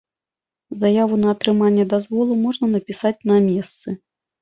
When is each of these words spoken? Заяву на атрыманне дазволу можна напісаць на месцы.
Заяву 0.83 1.19
на 1.27 1.29
атрыманне 1.35 1.85
дазволу 1.93 2.41
можна 2.49 2.65
напісаць 2.75 3.17
на 3.33 3.43
месцы. 3.53 3.99